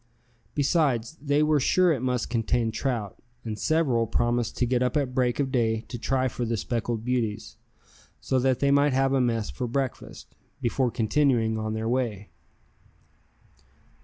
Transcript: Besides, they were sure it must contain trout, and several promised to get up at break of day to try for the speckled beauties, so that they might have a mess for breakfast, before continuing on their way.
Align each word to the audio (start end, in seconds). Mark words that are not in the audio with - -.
Besides, 0.55 1.15
they 1.21 1.43
were 1.43 1.59
sure 1.59 1.91
it 1.93 2.01
must 2.01 2.31
contain 2.31 2.71
trout, 2.71 3.21
and 3.45 3.59
several 3.59 4.07
promised 4.07 4.57
to 4.57 4.65
get 4.65 4.81
up 4.81 4.97
at 4.97 5.13
break 5.13 5.39
of 5.39 5.51
day 5.51 5.81
to 5.89 5.99
try 5.99 6.27
for 6.27 6.43
the 6.43 6.57
speckled 6.57 7.05
beauties, 7.05 7.55
so 8.19 8.39
that 8.39 8.61
they 8.61 8.71
might 8.71 8.93
have 8.93 9.13
a 9.13 9.21
mess 9.21 9.51
for 9.51 9.67
breakfast, 9.67 10.33
before 10.59 10.89
continuing 10.89 11.59
on 11.59 11.73
their 11.75 11.87
way. 11.87 12.31